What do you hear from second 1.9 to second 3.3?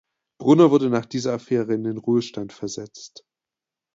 Ruhestand versetzt.